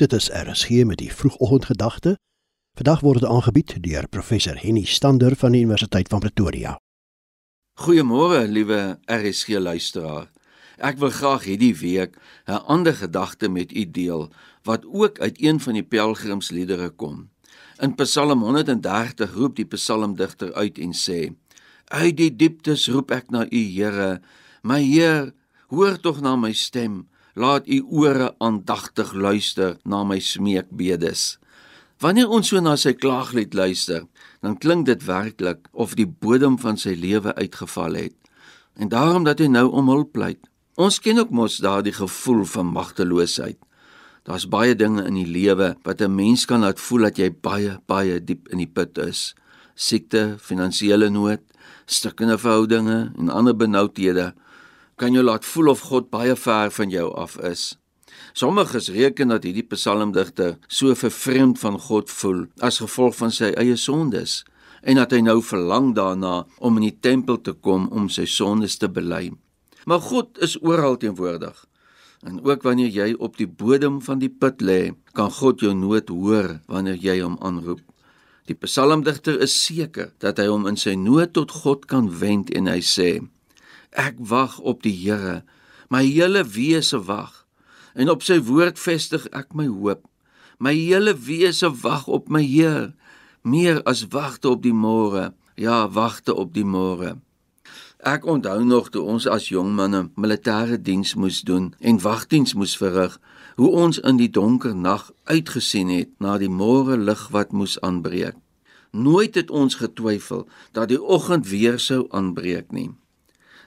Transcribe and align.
Dit 0.00 0.12
is 0.12 0.30
RSG 0.32 0.84
met 0.88 0.96
die 0.96 1.12
vroegoggendgedagte. 1.12 2.14
Vandag 2.72 3.02
word 3.04 3.20
dit 3.20 3.28
aangebied 3.28 3.74
deur 3.84 4.06
professor 4.08 4.56
Henny 4.56 4.86
Stander 4.88 5.34
van 5.36 5.52
die 5.52 5.60
Universiteit 5.60 6.08
van 6.08 6.22
Pretoria. 6.24 6.78
Goeiemôre, 7.84 8.46
liewe 8.48 8.78
RSG 9.04 9.60
luisteraar. 9.60 10.30
Ek 10.80 10.96
wil 11.04 11.12
graag 11.12 11.44
hierdie 11.44 11.74
week 11.82 12.16
'n 12.48 12.64
ander 12.76 12.96
gedagte 12.96 13.52
met 13.52 13.76
u 13.76 13.84
deel 13.90 14.32
wat 14.64 14.88
ook 14.88 15.20
uit 15.20 15.36
een 15.36 15.60
van 15.60 15.72
die 15.76 15.84
pelgrimsliedere 15.84 16.88
kom. 16.88 17.28
In 17.78 17.94
Psalm 17.94 18.40
130 18.40 19.34
roep 19.34 19.56
die 19.56 19.68
psalmdigter 19.68 20.54
uit 20.54 20.78
en 20.78 20.96
sê: 20.96 21.36
Uit 21.84 22.16
die 22.16 22.36
dieptes 22.36 22.88
roep 22.88 23.10
ek 23.10 23.30
na 23.30 23.44
u 23.50 23.62
Here, 23.76 24.20
my 24.62 24.80
Heer, 24.80 25.34
hoor 25.68 26.00
tog 26.00 26.20
na 26.20 26.36
my 26.36 26.52
stem 26.52 27.10
laat 27.40 27.68
u 27.68 27.80
ore 27.88 28.34
aandagtig 28.38 29.12
luister 29.12 29.78
na 29.84 30.04
my 30.04 30.18
smeekbedes. 30.20 31.38
Wanneer 32.00 32.28
ons 32.32 32.48
so 32.52 32.60
na 32.60 32.76
sy 32.80 32.92
klaaglied 32.96 33.54
luister, 33.56 34.06
dan 34.44 34.58
klink 34.60 34.86
dit 34.88 35.02
werklik 35.04 35.66
of 35.72 35.96
die 35.96 36.08
bodem 36.08 36.56
van 36.60 36.78
sy 36.80 36.94
lewe 36.96 37.34
uitgeval 37.36 37.98
het. 37.98 38.16
En 38.76 38.88
daarom 38.92 39.26
dat 39.28 39.40
hy 39.40 39.50
nou 39.52 39.66
om 39.76 39.90
hulp 39.92 40.14
pleit. 40.16 40.40
Ons 40.80 41.00
ken 41.04 41.20
ook 41.20 41.32
mos 41.34 41.58
daardie 41.60 41.92
gevoel 41.92 42.46
van 42.48 42.72
magteloosheid. 42.72 43.58
Daar's 44.24 44.48
baie 44.48 44.76
dinge 44.76 45.04
in 45.08 45.16
die 45.16 45.28
lewe 45.28 45.74
wat 45.84 46.00
'n 46.00 46.14
mens 46.14 46.44
kan 46.44 46.60
laat 46.60 46.80
voel 46.80 47.08
dat 47.08 47.18
jy 47.18 47.30
baie 47.30 47.80
baie 47.86 48.24
diep 48.24 48.48
in 48.48 48.58
die 48.58 48.72
put 48.72 48.98
is. 48.98 49.34
Siekte, 49.74 50.36
finansiële 50.38 51.08
nood, 51.10 51.40
stukkende 51.86 52.38
verhoudinge 52.38 53.12
en 53.18 53.28
ander 53.28 53.56
benoudhede 53.56 54.34
kan 55.00 55.16
jou 55.16 55.22
laat 55.24 55.46
voel 55.48 55.72
of 55.72 55.86
God 55.88 56.10
baie 56.12 56.36
ver 56.36 56.70
van 56.76 56.90
jou 56.92 57.06
af 57.16 57.38
is. 57.48 57.62
Sommiges 58.36 58.90
reken 58.92 59.32
dat 59.32 59.46
hierdie 59.48 59.64
psalmdigter 59.64 60.58
so 60.68 60.94
vervreemd 60.94 61.58
van 61.62 61.78
God 61.80 62.12
voel 62.12 62.44
as 62.60 62.82
gevolg 62.82 63.16
van 63.16 63.32
sy 63.32 63.54
eie 63.56 63.78
sondes 63.80 64.42
en 64.82 65.00
dat 65.00 65.14
hy 65.16 65.22
nou 65.24 65.40
verlang 65.44 65.94
daarna 65.96 66.44
om 66.58 66.76
in 66.80 66.90
die 66.90 66.98
tempel 67.08 67.40
te 67.40 67.56
kom 67.56 67.88
om 67.88 68.08
sy 68.12 68.26
sondes 68.28 68.76
te 68.80 68.88
bely. 68.92 69.30
Maar 69.88 70.04
God 70.04 70.38
is 70.44 70.58
oral 70.60 71.00
teenwoordig. 71.00 71.56
En 72.20 72.40
ook 72.44 72.62
wanneer 72.68 72.92
jy 72.92 73.14
op 73.16 73.38
die 73.40 73.48
bodem 73.48 74.00
van 74.04 74.20
die 74.20 74.28
put 74.28 74.60
lê, 74.60 74.92
kan 75.16 75.32
God 75.32 75.64
jou 75.64 75.72
nood 75.74 76.12
hoor 76.12 76.58
wanneer 76.68 77.00
jy 77.00 77.20
hom 77.22 77.38
aanroep. 77.40 77.80
Die 78.48 78.56
psalmdigter 78.56 79.40
is 79.40 79.56
seker 79.56 80.12
dat 80.20 80.40
hy 80.40 80.50
hom 80.50 80.68
in 80.68 80.76
sy 80.76 80.96
nood 81.00 81.32
tot 81.36 81.52
God 81.62 81.86
kan 81.88 82.10
wend 82.20 82.52
en 82.52 82.68
hy 82.68 82.80
sê: 82.84 83.20
Ek 83.90 84.14
wag 84.18 84.58
op 84.58 84.82
die 84.82 84.94
Here, 84.94 85.42
my 85.90 86.04
hele 86.06 86.44
wese 86.46 87.00
wag. 87.04 87.46
En 87.94 88.10
op 88.10 88.22
sy 88.22 88.38
woord 88.46 88.78
vestig 88.78 89.26
ek 89.34 89.54
my 89.54 89.66
hoop. 89.66 90.04
My 90.62 90.74
hele 90.76 91.16
wese 91.16 91.70
wag 91.82 92.06
op 92.06 92.28
my 92.30 92.42
Heer, 92.44 92.92
meer 93.42 93.82
as 93.82 94.06
wagte 94.12 94.50
op 94.50 94.62
die 94.62 94.74
môre. 94.74 95.32
Ja, 95.56 95.88
wagte 95.90 96.34
op 96.34 96.54
die 96.54 96.64
môre. 96.64 97.16
Ek 98.00 98.24
onthou 98.24 98.62
nog 98.64 98.88
toe 98.88 99.02
ons 99.02 99.26
as 99.28 99.50
jong 99.50 99.74
manne 99.76 100.06
militêre 100.16 100.78
diens 100.80 101.14
moes 101.14 101.42
doen 101.44 101.74
en 101.80 102.00
wagdiens 102.00 102.54
moes 102.54 102.76
verrig, 102.80 103.18
hoe 103.60 103.68
ons 103.68 103.98
in 103.98 104.16
die 104.16 104.30
donker 104.30 104.72
nag 104.76 105.10
uitgesien 105.28 105.90
het 105.92 106.08
na 106.18 106.38
die 106.40 106.48
môre 106.48 106.96
lig 106.96 107.26
wat 107.34 107.52
moes 107.52 107.76
aanbreek. 107.84 108.38
Nooit 108.90 109.34
het 109.34 109.50
ons 109.50 109.76
getwyfel 109.82 110.46
dat 110.72 110.88
die 110.88 111.02
oggend 111.02 111.50
weer 111.50 111.76
sou 111.78 112.06
aanbreek 112.10 112.72
nie. 112.72 112.88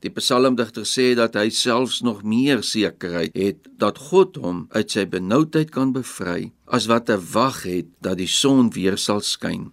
Die 0.00 0.12
psalmdigter 0.16 0.86
sê 0.88 1.10
dat 1.16 1.34
hy 1.36 1.50
selfs 1.52 1.98
nog 2.00 2.22
meer 2.24 2.62
sekerheid 2.64 3.34
het 3.36 3.66
dat 3.82 3.98
God 4.08 4.38
hom 4.40 4.62
uit 4.72 4.94
sy 4.94 5.04
benoudheid 5.04 5.72
kan 5.74 5.92
bevry 5.92 6.52
as 6.66 6.88
wat 6.88 7.10
'n 7.10 7.20
wag 7.34 7.62
het 7.68 7.88
dat 8.00 8.16
die 8.16 8.30
son 8.30 8.70
weer 8.70 8.96
sal 8.96 9.20
skyn. 9.20 9.72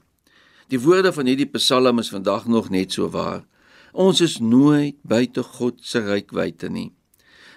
Die 0.68 0.80
woorde 0.80 1.14
van 1.14 1.26
hierdie 1.26 1.52
psalm 1.56 2.00
is 2.00 2.12
vandag 2.12 2.48
nog 2.48 2.70
net 2.70 2.92
so 2.92 3.08
waar. 3.10 3.46
Ons 3.94 4.22
is 4.22 4.40
nooit 4.40 4.96
buite 5.04 5.44
God 5.44 5.80
se 5.82 6.00
rykwyte 6.00 6.70
nie. 6.70 6.92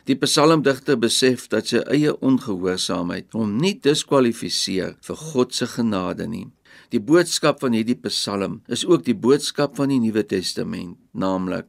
Die 0.05 0.15
psalmdigter 0.15 0.97
besef 0.97 1.49
dat 1.49 1.67
sy 1.67 1.83
eie 1.91 2.15
ongehoorsaamheid 2.21 3.33
hom 3.33 3.59
nie 3.59 3.75
diskwalifiseer 3.83 4.97
vir 5.03 5.17
God 5.17 5.55
se 5.55 5.67
genade 5.67 6.27
nie. 6.27 6.47
Die 6.91 7.01
boodskap 7.01 7.61
van 7.61 7.73
hierdie 7.73 7.99
psalm 8.07 8.63
is 8.69 8.87
ook 8.87 9.05
die 9.05 9.15
boodskap 9.15 9.77
van 9.77 9.89
die 9.89 9.99
Nuwe 9.99 10.23
Testament, 10.27 10.97
naamlik 11.13 11.67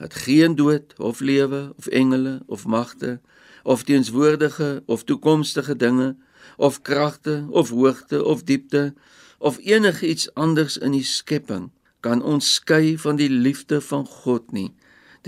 dat 0.00 0.16
geen 0.24 0.56
dood 0.56 0.96
of 0.98 1.20
lewe 1.20 1.62
of 1.76 1.86
engele 1.86 2.40
of 2.46 2.66
magte 2.66 3.20
of 3.62 3.84
teenswoordige 3.84 4.82
of 4.86 5.04
toekomstige 5.04 5.76
dinge 5.76 6.16
of 6.56 6.82
kragte 6.82 7.46
of 7.50 7.68
hoogte 7.68 8.24
of 8.24 8.42
diepte 8.42 8.94
of 9.38 9.58
enigiets 9.58 10.34
anders 10.34 10.78
in 10.78 10.96
die 10.96 11.04
skepping 11.04 11.70
kan 12.00 12.22
ons 12.22 12.54
skei 12.54 12.96
van 12.98 13.20
die 13.20 13.30
liefde 13.30 13.80
van 13.80 14.06
God 14.06 14.52
nie 14.56 14.70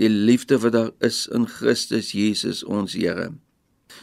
die 0.01 0.09
liefde 0.09 0.57
wat 0.59 0.71
daar 0.73 0.91
is 0.99 1.27
in 1.27 1.47
Christus 1.47 2.11
Jesus 2.11 2.63
ons 2.63 2.93
Here. 2.93 3.33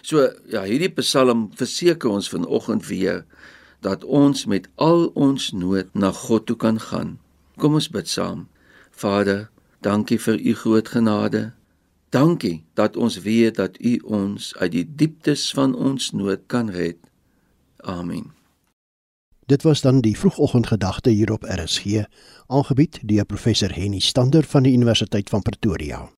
So 0.02 0.28
ja, 0.46 0.62
hierdie 0.62 0.92
Psalm 1.00 1.48
verseker 1.58 2.10
ons 2.10 2.30
vanoggend 2.30 2.86
weer 2.86 3.24
dat 3.82 4.04
ons 4.04 4.44
met 4.46 4.68
al 4.76 5.08
ons 5.18 5.50
nood 5.56 5.90
na 5.94 6.12
God 6.12 6.46
toe 6.46 6.56
kan 6.56 6.78
gaan. 6.80 7.18
Kom 7.58 7.74
ons 7.74 7.90
bid 7.90 8.08
saam. 8.08 8.46
Vader, 8.90 9.48
Dankie 9.80 10.20
vir 10.20 10.40
u 10.40 10.54
groot 10.54 10.88
genade. 10.88 11.52
Dankie 12.08 12.64
dat 12.74 12.96
ons 12.96 13.20
weet 13.20 13.56
dat 13.56 13.80
u 13.80 13.96
ons 14.04 14.56
uit 14.56 14.72
die 14.72 14.84
dieptes 14.94 15.50
van 15.56 15.74
ons 15.74 16.10
nood 16.10 16.40
kan 16.46 16.70
red. 16.70 16.96
Amen. 17.76 18.32
Dit 19.46 19.62
was 19.62 19.80
dan 19.80 20.00
die 20.00 20.18
vroegoggendgedagte 20.18 21.10
hier 21.10 21.32
op 21.32 21.42
RSG, 21.42 22.04
aangebied 22.46 23.00
deur 23.02 23.24
professor 23.24 23.72
Henny 23.74 23.98
Stander 23.98 24.44
van 24.44 24.62
die 24.62 24.72
Universiteit 24.72 25.28
van 25.28 25.42
Pretoria. 25.42 26.10